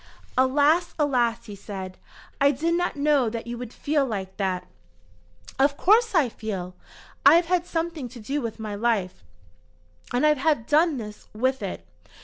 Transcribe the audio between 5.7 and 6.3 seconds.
course I